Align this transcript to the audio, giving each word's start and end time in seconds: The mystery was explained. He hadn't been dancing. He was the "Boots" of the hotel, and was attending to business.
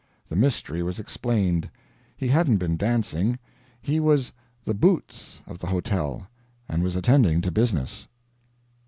The 0.27 0.35
mystery 0.35 0.81
was 0.81 0.99
explained. 0.99 1.69
He 2.17 2.27
hadn't 2.27 2.57
been 2.57 2.75
dancing. 2.75 3.37
He 3.83 3.99
was 3.99 4.31
the 4.63 4.73
"Boots" 4.73 5.43
of 5.45 5.59
the 5.59 5.67
hotel, 5.67 6.25
and 6.67 6.81
was 6.81 6.95
attending 6.95 7.39
to 7.41 7.51
business. 7.51 8.07